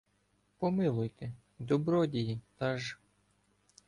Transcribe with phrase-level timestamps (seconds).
[0.59, 2.97] —Помилуйте, добродії, таж.